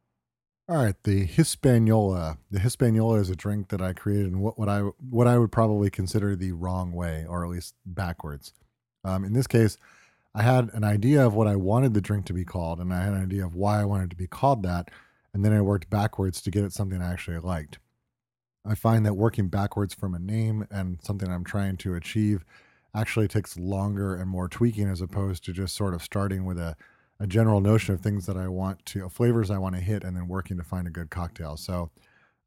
All 0.69 0.77
right, 0.77 0.97
the 1.05 1.25
Hispaniola. 1.25 2.39
The 2.51 2.59
Hispaniola 2.59 3.19
is 3.21 3.31
a 3.31 3.37
drink 3.37 3.69
that 3.69 3.81
I 3.81 3.93
created 3.93 4.27
in 4.27 4.41
what, 4.41 4.59
what 4.59 4.69
I 4.69 4.81
what 5.09 5.27
I 5.27 5.39
would 5.39 5.53
probably 5.53 5.91
consider 5.91 6.35
the 6.35 6.53
wrong 6.53 6.93
way, 6.93 7.27
or 7.29 7.45
at 7.45 7.51
least 7.51 7.75
backwards. 7.85 8.53
Um, 9.05 9.25
in 9.25 9.33
this 9.33 9.47
case, 9.47 9.79
I 10.35 10.43
had 10.43 10.71
an 10.73 10.85
idea 10.85 11.25
of 11.25 11.35
what 11.35 11.49
I 11.49 11.57
wanted 11.57 11.95
the 11.95 12.01
drink 12.01 12.27
to 12.27 12.33
be 12.33 12.45
called, 12.45 12.81
and 12.81 12.93
I 12.93 13.03
had 13.03 13.15
an 13.15 13.23
idea 13.23 13.45
of 13.45 13.55
why 13.55 13.81
I 13.81 13.85
wanted 13.85 14.05
it 14.05 14.11
to 14.11 14.17
be 14.17 14.29
called 14.29 14.63
that, 14.63 14.91
and 15.35 15.45
then 15.45 15.53
I 15.53 15.61
worked 15.61 15.91
backwards 15.91 16.41
to 16.43 16.51
get 16.51 16.65
it 16.65 16.73
something 16.73 17.01
I 17.01 17.13
actually 17.13 17.39
liked. 17.39 17.79
I 18.65 18.75
find 18.75 19.07
that 19.07 19.15
working 19.15 19.49
backwards 19.49 19.95
from 19.95 20.15
a 20.15 20.19
name 20.19 20.67
and 20.71 20.99
something 21.03 21.29
I'm 21.29 21.45
trying 21.45 21.79
to 21.79 21.95
achieve 21.95 22.45
actually 22.95 23.29
takes 23.29 23.57
longer 23.57 24.15
and 24.15 24.29
more 24.29 24.49
tweaking 24.49 24.89
as 24.89 25.01
opposed 25.01 25.45
to 25.45 25.53
just 25.53 25.75
sort 25.77 25.95
of 25.95 26.03
starting 26.03 26.45
with 26.45 26.59
a 26.59 26.77
a 27.21 27.27
general 27.27 27.61
notion 27.61 27.95
of 27.95 28.01
things 28.01 28.25
that 28.25 28.39
I 28.39 28.49
want 28.49 28.85
to, 28.87 29.07
flavors 29.11 29.51
I 29.51 29.59
want 29.59 29.75
to 29.75 29.81
hit, 29.81 30.05
and 30.05 30.17
then 30.17 30.27
working 30.27 30.57
to 30.57 30.65
find 30.65 30.87
a 30.87 30.91
good 30.91 31.11
cocktail. 31.11 31.59
So 31.59 31.91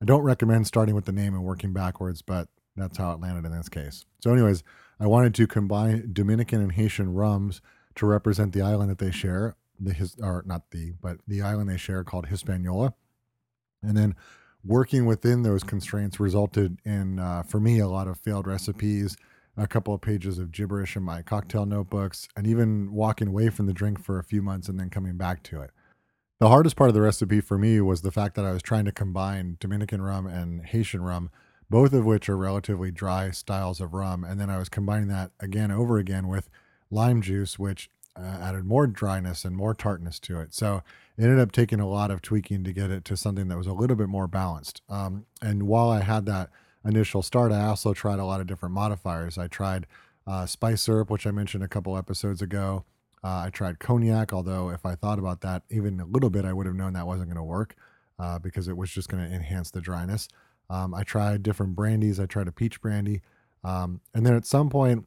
I 0.02 0.06
don't 0.06 0.24
recommend 0.24 0.66
starting 0.66 0.96
with 0.96 1.06
the 1.06 1.12
name 1.12 1.36
and 1.36 1.44
working 1.44 1.74
backwards, 1.74 2.24
but 2.24 2.50
that's 2.76 2.98
how 2.98 3.12
it 3.12 3.22
landed 3.22 3.46
in 3.46 3.56
this 3.56 3.70
case. 3.70 4.04
So, 4.22 4.34
anyways, 4.34 4.64
I 5.00 5.06
wanted 5.06 5.36
to 5.36 5.48
combine 5.48 6.10
Dominican 6.12 6.60
and 6.60 6.72
Haitian 6.72 7.14
rums 7.14 7.62
to 7.96 8.08
represent 8.08 8.52
the 8.52 8.64
island 8.64 8.90
that 8.90 8.98
they 8.98 9.12
share. 9.12 9.56
The 9.80 9.94
his 9.94 10.16
or 10.22 10.44
not 10.46 10.72
the, 10.72 10.94
but 11.00 11.18
the 11.28 11.42
island 11.42 11.70
they 11.70 11.78
share 11.78 12.04
called 12.04 12.28
Hispaniola, 12.28 12.94
and 13.82 13.96
then 13.96 14.16
working 14.64 15.06
within 15.06 15.44
those 15.44 15.64
constraints 15.64 16.20
resulted 16.20 16.80
in, 16.86 17.20
uh, 17.20 17.44
for 17.44 17.60
me, 17.60 17.80
a 17.80 17.88
lot 17.88 18.08
of 18.08 18.18
failed 18.18 18.48
recipes 18.48 19.18
a 19.56 19.68
couple 19.68 19.94
of 19.94 20.02
pages 20.02 20.40
of 20.40 20.52
gibberish 20.52 20.96
in 20.96 21.04
my 21.04 21.22
cocktail 21.22 21.66
notebooks, 21.66 22.28
and 22.36 22.48
even 22.48 22.92
walking 22.92 23.28
away 23.28 23.50
from 23.50 23.68
the 23.68 23.74
drink 23.74 24.04
for 24.04 24.18
a 24.18 24.24
few 24.24 24.42
months 24.42 24.68
and 24.68 24.80
then 24.80 24.90
coming 24.90 25.18
back 25.18 25.44
to 25.44 25.62
it. 25.62 25.72
The 26.40 26.50
hardest 26.50 26.76
part 26.76 26.90
of 26.90 26.94
the 26.94 27.02
recipe 27.02 27.40
for 27.40 27.58
me 27.58 27.80
was 27.80 28.02
the 28.02 28.12
fact 28.12 28.36
that 28.36 28.46
I 28.46 28.52
was 28.52 28.62
trying 28.62 28.86
to 28.86 28.92
combine 28.92 29.58
Dominican 29.60 30.02
rum 30.02 30.26
and 30.26 30.66
Haitian 30.66 31.02
rum, 31.02 31.30
both 31.70 31.94
of 31.94 32.04
which 32.06 32.28
are 32.28 32.36
relatively 32.36 32.92
dry 32.92 33.32
styles 33.32 33.80
of 33.80 33.94
rum. 33.94 34.24
And 34.24 34.40
then 34.40 34.50
I 34.50 34.58
was 34.58 34.70
combining 34.70 35.08
that 35.10 35.32
again 35.40 35.72
over 35.72 35.98
again 35.98 36.28
with 36.28 36.50
lime 36.92 37.22
juice, 37.22 37.58
which 37.58 37.90
uh, 38.16 38.22
added 38.42 38.66
more 38.66 38.88
dryness 38.88 39.46
and 39.46 39.56
more 39.56 39.74
tartness 39.74 40.20
to 40.20 40.40
it. 40.40 40.54
So 40.54 40.84
it 41.18 41.24
ended 41.24 41.40
up 41.40 41.52
taking 41.52 41.80
a 41.80 41.88
lot 41.88 42.12
of 42.12 42.22
tweaking 42.22 42.64
to 42.64 42.74
get 42.74 42.92
it 42.92 43.06
to 43.06 43.18
something 43.18 43.48
that 43.48 43.58
was 43.58 43.68
a 43.68 43.74
little 43.74 43.96
bit 43.96 44.10
more 44.10 44.28
balanced. 44.28 44.82
Um, 44.90 45.26
and 45.42 45.64
while 45.64 45.90
I 45.90 46.02
had 46.02 46.26
that 46.26 46.50
initial 46.86 47.22
start, 47.22 47.52
I 47.52 47.66
also 47.66 47.94
tried 47.94 48.20
a 48.20 48.26
lot 48.26 48.42
of 48.42 48.48
different 48.48 48.74
modifiers. 48.74 49.38
I 49.38 49.48
tried 49.48 49.88
uh, 50.28 50.46
spice 50.46 50.82
syrup, 50.82 51.10
which 51.10 51.28
I 51.28 51.32
mentioned 51.32 51.64
a 51.64 51.68
couple 51.68 51.98
episodes 51.98 52.42
ago. 52.42 52.86
Uh, 53.24 53.44
I 53.46 53.50
tried 53.50 53.80
cognac, 53.80 54.34
although 54.34 54.70
if 54.70 54.86
I 54.86 54.96
thought 54.96 55.20
about 55.20 55.42
that 55.42 55.64
even 55.70 56.00
a 56.00 56.06
little 56.06 56.30
bit, 56.30 56.46
I 56.46 56.54
would 56.54 56.66
have 56.66 56.76
known 56.76 56.94
that 56.94 57.08
wasn't 57.08 57.30
going 57.30 57.38
to 57.38 57.44
work 57.44 57.76
uh, 58.20 58.40
because 58.40 58.68
it 58.68 58.76
was 58.76 58.92
just 58.92 59.10
going 59.10 59.28
to 59.28 59.34
enhance 59.34 59.72
the 59.72 59.82
dryness. 59.82 60.28
Um, 60.70 60.94
I 60.94 61.04
tried 61.04 61.44
different 61.44 61.76
brandies. 61.76 62.20
I 62.20 62.26
tried 62.26 62.48
a 62.48 62.52
peach 62.52 62.82
brandy. 62.82 63.22
Um, 63.64 64.02
and 64.14 64.26
then 64.26 64.36
at 64.36 64.46
some 64.46 64.70
point, 64.70 65.06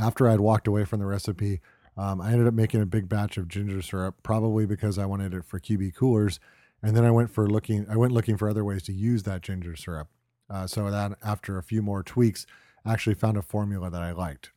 after 0.00 0.28
I'd 0.28 0.40
walked 0.40 0.68
away 0.68 0.84
from 0.84 1.00
the 1.00 1.06
recipe, 1.06 1.60
um, 1.96 2.20
I 2.20 2.32
ended 2.32 2.46
up 2.46 2.54
making 2.54 2.80
a 2.80 2.86
big 2.86 3.08
batch 3.08 3.36
of 3.36 3.48
ginger 3.48 3.82
syrup, 3.82 4.16
probably 4.22 4.64
because 4.64 4.98
I 4.98 5.06
wanted 5.06 5.34
it 5.34 5.44
for 5.44 5.60
QB 5.60 5.94
coolers. 5.94 6.40
And 6.82 6.96
then 6.96 7.04
I 7.04 7.10
went 7.10 7.30
for 7.30 7.48
looking, 7.48 7.86
I 7.88 7.96
went 7.96 8.12
looking 8.12 8.36
for 8.36 8.48
other 8.48 8.64
ways 8.64 8.82
to 8.84 8.92
use 8.92 9.24
that 9.24 9.42
ginger 9.42 9.76
syrup. 9.76 10.08
Uh, 10.52 10.66
so 10.66 10.90
that 10.90 11.12
after 11.24 11.56
a 11.56 11.62
few 11.62 11.80
more 11.80 12.02
tweaks, 12.02 12.46
actually 12.86 13.14
found 13.14 13.36
a 13.38 13.42
formula 13.42 13.88
that 13.90 14.02
I 14.02 14.12
liked. 14.12 14.50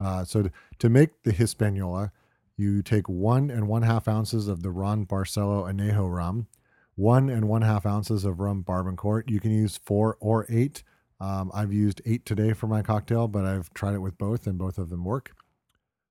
Uh, 0.00 0.24
so 0.24 0.44
to, 0.44 0.52
to, 0.78 0.88
make 0.88 1.22
the 1.24 1.32
Hispaniola, 1.32 2.10
you 2.56 2.82
take 2.82 3.08
one 3.08 3.50
and 3.50 3.68
one 3.68 3.82
half 3.82 4.08
ounces 4.08 4.48
of 4.48 4.62
the 4.62 4.70
Ron 4.70 5.04
Barcelo 5.04 5.70
Anejo 5.70 6.10
rum, 6.12 6.46
one 6.94 7.28
and 7.28 7.48
one 7.48 7.62
half 7.62 7.84
ounces 7.84 8.24
of 8.24 8.40
rum 8.40 8.64
Barbancourt. 8.64 9.30
You 9.30 9.40
can 9.40 9.52
use 9.52 9.76
four 9.76 10.16
or 10.20 10.46
eight. 10.48 10.82
Um, 11.20 11.50
I've 11.54 11.72
used 11.72 12.00
eight 12.06 12.24
today 12.24 12.52
for 12.52 12.66
my 12.66 12.82
cocktail, 12.82 13.28
but 13.28 13.44
I've 13.44 13.72
tried 13.74 13.94
it 13.94 14.00
with 14.00 14.18
both, 14.18 14.46
and 14.46 14.58
both 14.58 14.78
of 14.78 14.88
them 14.88 15.04
work. 15.04 15.32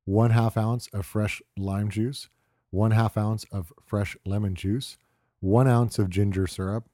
One 0.06 0.32
half 0.32 0.56
ounce 0.56 0.88
of 0.94 1.06
fresh 1.06 1.42
lime 1.58 1.90
juice, 1.90 2.30
one 2.70 2.92
half 2.92 3.18
ounce 3.18 3.46
of 3.52 3.74
fresh 3.86 4.16
lemon 4.26 4.56
juice, 4.56 4.98
one 5.40 5.68
ounce 5.68 6.00
of 6.00 6.10
ginger 6.10 6.48
syrup, 6.48 6.86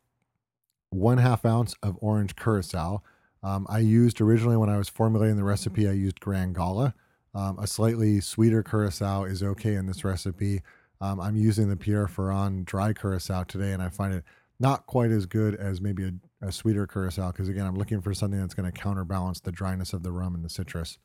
one 0.90 1.18
half 1.18 1.46
ounce 1.46 1.76
of 1.84 1.98
orange 2.02 2.36
curacao. 2.36 3.02
Um, 3.44 3.66
I 3.70 3.80
used 3.80 4.20
originally 4.20 4.58
when 4.58 4.70
I 4.70 4.78
was 4.78 4.90
formulating 4.90 5.38
the 5.38 5.44
recipe, 5.44 5.88
I 5.88 5.94
used 5.94 6.20
Grand 6.20 6.56
Gala. 6.56 6.94
Um, 7.36 7.60
a 7.60 7.68
slightly 7.68 8.20
sweeter 8.20 8.64
curacao 8.64 9.24
is 9.24 9.44
okay 9.44 9.76
in 9.76 9.86
this 9.86 10.04
recipe. 10.04 10.62
Um, 11.00 11.20
I'm 11.20 11.36
using 11.36 11.70
the 11.70 11.76
Pierre 11.76 12.08
Ferrand 12.08 12.66
dry 12.66 12.94
curacao 12.94 13.44
today, 13.44 13.74
and 13.74 13.82
I 13.82 13.90
find 13.90 14.14
it 14.14 14.24
not 14.60 14.88
quite 14.88 15.12
as 15.12 15.28
good 15.28 15.54
as 15.56 15.80
maybe 15.80 16.04
a, 16.04 16.48
a 16.48 16.52
sweeter 16.52 16.88
curacao 16.88 17.32
because, 17.32 17.48
again, 17.48 17.68
I'm 17.68 17.76
looking 17.76 18.02
for 18.02 18.14
something 18.14 18.40
that's 18.40 18.56
going 18.56 18.72
to 18.72 18.78
counterbalance 18.78 19.40
the 19.40 19.52
dryness 19.52 19.94
of 19.94 20.02
the 20.02 20.12
rum 20.12 20.34
and 20.34 20.44
the 20.44 20.50
citrus. 20.50 20.98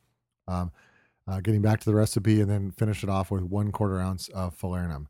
Um, 0.48 0.72
uh, 1.28 1.40
getting 1.40 1.62
back 1.62 1.80
to 1.80 1.86
the 1.86 1.94
recipe, 1.94 2.40
and 2.40 2.50
then 2.50 2.70
finish 2.70 3.02
it 3.02 3.10
off 3.10 3.30
with 3.30 3.42
one 3.42 3.70
quarter 3.70 4.00
ounce 4.00 4.28
of 4.28 4.58
falernum. 4.58 5.06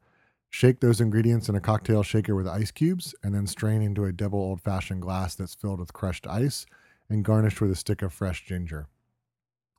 Shake 0.55 0.81
those 0.81 1.01
ingredients 1.01 1.49
in 1.49 1.55
a 1.55 1.61
cocktail 1.61 2.03
shaker 2.03 2.35
with 2.35 2.47
ice 2.47 2.71
cubes 2.71 3.15
and 3.23 3.35
then 3.35 3.47
strain 3.47 3.81
into 3.81 4.05
a 4.05 4.13
double 4.13 4.39
old 4.39 4.61
fashioned 4.61 5.01
glass 5.01 5.35
that's 5.35 5.55
filled 5.55 5.81
with 5.81 5.95
crushed 5.95 6.27
ice 6.27 6.67
and 7.09 7.25
garnished 7.25 7.63
with 7.63 7.71
a 7.71 7.75
stick 7.75 8.03
of 8.03 8.13
fresh 8.13 8.45
ginger. 8.45 8.87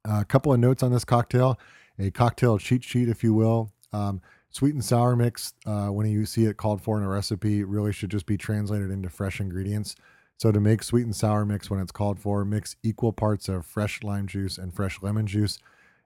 A 0.03 0.25
couple 0.25 0.51
of 0.51 0.59
notes 0.59 0.81
on 0.81 0.91
this 0.91 1.05
cocktail 1.05 1.59
a 1.99 2.09
cocktail 2.09 2.57
cheat 2.57 2.83
sheet, 2.83 3.07
if 3.07 3.23
you 3.23 3.35
will. 3.35 3.71
Um, 3.93 4.19
sweet 4.49 4.73
and 4.73 4.83
sour 4.83 5.15
mix, 5.15 5.53
uh, 5.67 5.89
when 5.89 6.07
you 6.07 6.25
see 6.25 6.45
it 6.45 6.57
called 6.57 6.81
for 6.81 6.97
in 6.97 7.03
a 7.03 7.07
recipe, 7.07 7.63
really 7.63 7.93
should 7.93 8.09
just 8.09 8.25
be 8.25 8.35
translated 8.35 8.89
into 8.89 9.09
fresh 9.09 9.39
ingredients. 9.39 9.95
So, 10.37 10.51
to 10.51 10.59
make 10.59 10.81
sweet 10.81 11.05
and 11.05 11.15
sour 11.15 11.45
mix 11.45 11.69
when 11.69 11.79
it's 11.79 11.91
called 11.91 12.19
for, 12.19 12.43
mix 12.43 12.75
equal 12.81 13.13
parts 13.13 13.47
of 13.47 13.67
fresh 13.67 14.01
lime 14.01 14.25
juice 14.25 14.57
and 14.57 14.73
fresh 14.73 15.03
lemon 15.03 15.27
juice 15.27 15.59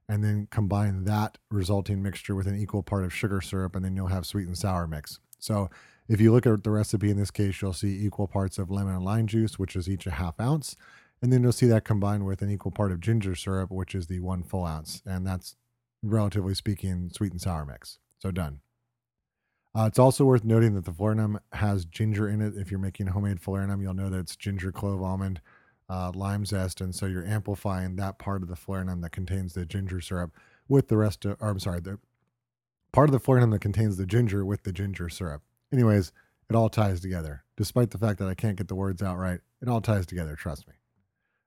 and 0.10 0.24
then 0.24 0.48
combine 0.52 1.04
that 1.04 1.38
resulting 1.52 2.02
mixture 2.02 2.36
with 2.36 2.48
an 2.48 2.58
equal 2.58 2.84
part 2.84 3.04
of 3.04 3.14
sugar 3.14 3.42
syrup, 3.42 3.76
and 3.76 3.84
then 3.84 3.96
you'll 3.96 4.08
have 4.08 4.26
sweet 4.26 4.48
and 4.48 4.58
sour 4.58 4.88
mix. 4.88 5.20
So 5.40 5.70
if 6.08 6.22
you 6.22 6.32
look 6.32 6.46
at 6.46 6.64
the 6.64 6.72
recipe 6.72 7.10
in 7.10 7.18
this 7.18 7.32
case, 7.32 7.62
you'll 7.62 7.74
see 7.74 8.06
equal 8.06 8.28
parts 8.28 8.58
of 8.58 8.72
lemon 8.72 8.96
and 8.96 9.04
lime 9.04 9.28
juice, 9.28 9.60
which 9.60 9.76
is 9.76 9.90
each 9.90 10.08
a 10.08 10.12
half 10.12 10.40
ounce. 10.40 10.76
And 11.22 11.34
then 11.34 11.44
you'll 11.44 11.52
see 11.52 11.66
that 11.68 11.84
combined 11.84 12.26
with 12.26 12.42
an 12.42 12.52
equal 12.52 12.72
part 12.72 12.92
of 12.92 13.02
ginger 13.02 13.36
syrup, 13.36 13.72
which 13.72 13.96
is 13.96 14.08
the 14.08 14.20
one 14.20 14.44
full 14.44 14.66
ounce. 14.66 15.02
And 15.06 15.26
that's 15.26 15.56
relatively 16.04 16.54
speaking 16.54 17.10
sweet 17.14 17.32
and 17.32 17.42
sour 17.42 17.66
mix. 17.66 18.00
So 18.20 18.32
done. 18.32 18.62
Uh, 19.76 19.86
it's 19.86 20.00
also 20.00 20.26
worth 20.26 20.44
noting 20.44 20.74
that 20.74 20.86
the 20.86 20.92
falernum 20.92 21.40
has 21.54 21.86
ginger 21.86 22.28
in 22.28 22.42
it. 22.42 22.56
If 22.56 22.72
you're 22.72 22.80
making 22.80 23.08
homemade 23.08 23.42
falernum, 23.42 23.82
you'll 23.82 23.94
know 23.94 24.10
that 24.10 24.20
it's 24.20 24.36
ginger, 24.36 24.72
clove, 24.72 25.04
almond, 25.04 25.42
uh, 25.90 26.12
lime 26.14 26.46
zest, 26.46 26.82
and 26.82 26.94
so 26.94 27.06
you're 27.06 27.26
amplifying 27.26 27.96
that 27.96 28.20
part 28.20 28.42
of 28.42 28.50
the 28.50 28.56
falernum 28.56 29.02
that 29.02 29.12
contains 29.12 29.54
the 29.54 29.66
ginger 29.66 30.02
syrup 30.02 30.32
with 30.68 30.88
the 30.88 30.98
rest 30.98 31.26
of, 31.26 31.38
or 31.40 31.50
I'm 31.50 31.60
sorry, 31.60 31.80
the 31.80 32.00
part 32.92 33.10
of 33.10 33.14
the 33.14 33.20
falernum 33.20 33.52
that 33.52 33.62
contains 33.62 33.98
the 33.98 34.06
ginger 34.06 34.44
with 34.46 34.64
the 34.64 34.74
ginger 34.74 35.10
syrup. 35.10 35.42
Anyways, 35.72 36.12
it 36.50 36.56
all 36.56 36.70
ties 36.70 37.00
together. 37.00 37.44
Despite 37.56 37.92
the 37.92 37.98
fact 37.98 38.20
that 38.20 38.28
I 38.28 38.34
can't 38.34 38.58
get 38.58 38.68
the 38.68 38.76
words 38.76 39.02
out 39.02 39.18
right, 39.18 39.40
it 39.62 39.68
all 39.68 39.82
ties 39.82 40.06
together. 40.06 40.36
Trust 40.36 40.68
me. 40.68 40.74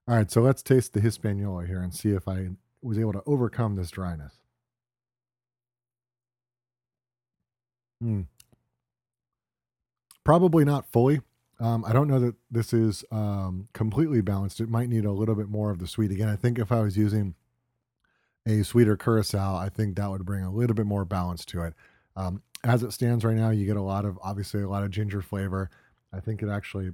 All 0.09 0.16
right, 0.16 0.30
so 0.30 0.40
let's 0.40 0.62
taste 0.62 0.92
the 0.92 1.00
Hispaniola 1.00 1.66
here 1.66 1.80
and 1.80 1.94
see 1.94 2.11
if 2.11 2.26
I 2.26 2.50
was 2.82 2.99
able 2.99 3.12
to 3.12 3.23
overcome 3.26 3.76
this 3.76 3.90
dryness. 3.90 4.35
Hmm. 8.00 8.23
Probably 10.25 10.64
not 10.64 10.90
fully. 10.90 11.20
Um, 11.61 11.85
I 11.85 11.93
don't 11.93 12.09
know 12.09 12.19
that 12.19 12.37
this 12.50 12.73
is 12.73 13.05
um, 13.12 13.69
completely 13.75 14.23
balanced. 14.23 14.61
It 14.61 14.71
might 14.71 14.88
need 14.88 15.05
a 15.05 15.12
little 15.12 15.35
bit 15.35 15.50
more 15.50 15.71
of 15.71 15.79
the 15.79 15.87
sweet. 15.87 16.11
Again, 16.11 16.29
I 16.29 16.37
think 16.37 16.59
if 16.59 16.73
I 16.73 16.81
was 16.81 16.97
using 16.97 17.35
a 18.47 18.62
sweeter 18.62 18.97
curacao, 18.97 19.57
I 19.57 19.69
think 19.69 19.97
that 19.97 20.11
would 20.11 20.25
bring 20.25 20.43
a 20.43 20.50
little 20.50 20.75
bit 20.75 20.87
more 20.87 21.05
balance 21.05 21.45
to 21.47 21.62
it. 21.62 21.75
Um, 22.17 22.43
as 22.64 22.83
it 22.83 22.93
stands 22.93 23.25
right 23.25 23.37
now, 23.37 23.50
you 23.50 23.67
get 23.67 23.76
a 23.76 23.83
lot 23.83 24.07
of 24.07 24.19
obviously 24.23 24.62
a 24.62 24.69
lot 24.69 24.83
of 24.83 24.90
ginger 24.90 25.21
flavor. 25.21 25.71
I 26.12 26.21
think 26.21 26.43
it 26.43 26.49
actually 26.49 26.93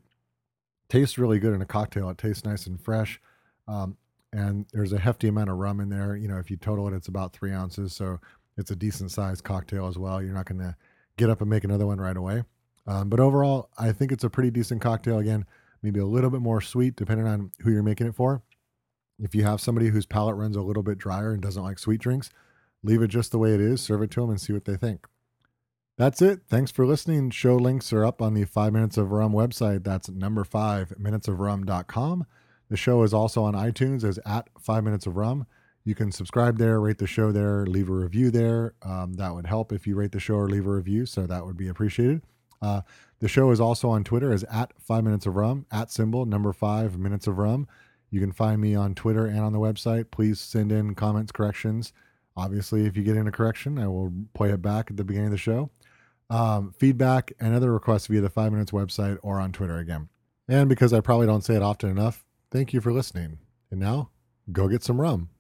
tastes 0.89 1.17
really 1.17 1.39
good 1.39 1.55
in 1.55 1.63
a 1.63 1.67
cocktail. 1.67 2.11
It 2.11 2.19
tastes 2.19 2.45
nice 2.45 2.67
and 2.67 2.81
fresh, 2.81 3.21
um, 3.69 3.97
and 4.33 4.67
there's 4.73 4.93
a 4.93 4.99
hefty 4.99 5.29
amount 5.29 5.51
of 5.51 5.57
rum 5.57 5.81
in 5.81 5.89
there. 5.89 6.17
You 6.17 6.29
know, 6.29 6.39
if 6.39 6.51
you 6.51 6.57
total 6.57 6.89
it, 6.89 6.95
it's 6.95 7.09
about 7.09 7.33
three 7.33 7.53
ounces, 7.53 7.95
so 7.95 8.21
it's 8.57 8.71
a 8.73 8.77
decent 8.77 9.13
sized 9.13 9.45
cocktail 9.45 9.87
as 9.87 9.97
well. 9.97 10.21
You're 10.21 10.35
not 10.35 10.47
going 10.47 10.61
to 10.61 10.77
get 11.17 11.31
up 11.31 11.41
and 11.41 11.51
make 11.51 11.65
another 11.65 11.87
one 11.87 12.01
right 12.01 12.17
away. 12.17 12.43
Um, 12.87 13.09
but 13.09 13.21
overall, 13.21 13.71
I 13.79 13.93
think 13.93 14.13
it's 14.13 14.25
a 14.25 14.31
pretty 14.31 14.51
decent 14.51 14.81
cocktail. 14.81 15.19
Again, 15.19 15.45
maybe 15.83 16.01
a 16.01 16.07
little 16.07 16.31
bit 16.31 16.41
more 16.41 16.61
sweet 16.61 16.97
depending 16.97 17.27
on 17.27 17.51
who 17.61 17.71
you're 17.71 17.83
making 17.83 18.07
it 18.07 18.15
for. 18.15 18.43
If 19.19 19.35
you 19.35 19.45
have 19.45 19.61
somebody 19.61 19.89
whose 19.89 20.07
palate 20.07 20.37
runs 20.37 20.57
a 20.57 20.63
little 20.63 20.83
bit 20.83 20.99
drier 20.99 21.33
and 21.33 21.43
doesn't 21.43 21.63
like 21.63 21.79
sweet 21.79 22.01
drinks, 22.01 22.31
leave 22.83 23.03
it 23.03 23.09
just 23.09 23.33
the 23.33 23.39
way 23.39 23.55
it 23.55 23.61
is, 23.61 23.81
serve 23.81 24.03
it 24.03 24.11
to 24.13 24.21
them, 24.21 24.31
and 24.31 24.41
see 24.41 24.53
what 24.53 24.67
they 24.67 24.77
think. 24.77 25.07
That's 25.97 26.21
it. 26.21 26.41
Thanks 26.47 26.71
for 26.71 26.85
listening. 26.85 27.31
Show 27.31 27.57
links 27.57 27.93
are 27.93 28.05
up 28.05 28.21
on 28.21 28.35
the 28.35 28.45
5 28.45 28.73
Minutes 28.73 28.99
of 28.99 29.13
Rum 29.13 29.33
website. 29.33 29.83
That's 29.83 30.11
number 30.11 30.45
5 30.45 30.95
minutesofrum.com. 31.01 32.27
The 32.69 32.77
show 32.77 33.03
is 33.03 33.15
also 33.15 33.45
on 33.45 33.55
iTunes 33.55 34.05
as 34.05 34.19
at 34.27 34.51
5 34.61 34.85
Minutes 34.85 35.07
of 35.07 35.17
Rum. 35.17 35.47
You 35.85 35.95
can 35.95 36.13
subscribe 36.13 36.59
there, 36.59 36.81
rate 36.81 36.99
the 36.99 37.07
show 37.07 37.33
there, 37.33 37.65
leave 37.65 37.89
a 37.89 37.93
review 37.93 38.31
there. 38.31 38.75
Um, 38.83 39.15
that 39.15 39.35
would 39.35 39.47
help 39.47 39.73
if 39.73 39.87
you 39.87 39.95
rate 39.95 40.13
the 40.13 40.21
show 40.21 40.35
or 40.35 40.49
leave 40.49 40.67
a 40.67 40.75
review, 40.75 41.07
so 41.07 41.27
that 41.27 41.47
would 41.47 41.57
be 41.57 41.69
appreciated. 41.69 42.23
Uh, 42.63 42.83
The 43.19 43.29
show 43.29 43.51
is 43.51 43.61
also 43.61 43.89
on 43.89 44.05
Twitter 44.05 44.31
as 44.33 44.45
at 44.45 44.73
five 44.79 45.03
minutes 45.03 45.25
of 45.27 45.37
rum, 45.37 45.67
at 45.71 45.91
symbol 45.91 46.27
number 46.27 46.53
five 46.53 46.99
minutes 46.99 47.27
of 47.27 47.39
rum. 47.39 47.67
You 48.11 48.21
can 48.21 48.33
find 48.33 48.61
me 48.61 48.75
on 48.75 48.95
Twitter 48.95 49.27
and 49.27 49.41
on 49.41 49.53
the 49.53 49.59
website. 49.59 50.11
Please 50.11 50.39
send 50.39 50.71
in 50.71 50.95
comments, 50.95 51.33
corrections. 51.33 51.93
Obviously, 52.37 52.85
if 52.85 52.97
you 52.97 53.03
get 53.03 53.17
in 53.17 53.27
a 53.27 53.33
correction, 53.33 53.79
I 53.79 53.89
will 53.89 54.13
play 54.35 54.51
it 54.51 54.61
back 54.61 54.91
at 54.91 54.97
the 54.97 55.05
beginning 55.05 55.29
of 55.29 55.33
the 55.33 55.39
show. 55.39 55.71
Um, 56.29 56.75
feedback 56.77 57.33
and 57.41 57.55
other 57.55 57.73
requests 57.73 58.07
via 58.07 58.21
the 58.21 58.29
five 58.29 58.53
minutes 58.53 58.71
website 58.71 59.19
or 59.23 59.41
on 59.41 59.53
Twitter 59.53 59.79
again. 59.79 60.09
And 60.47 60.69
because 60.69 60.93
I 60.93 61.01
probably 61.01 61.27
don't 61.27 61.45
say 61.45 61.57
it 61.57 61.63
often 61.63 61.89
enough, 61.89 62.25
thank 62.51 62.73
you 62.73 62.81
for 62.81 62.93
listening. 62.93 63.39
And 63.71 63.81
now, 63.81 64.11
go 64.53 64.69
get 64.69 64.85
some 64.85 65.01
rum. 65.01 65.31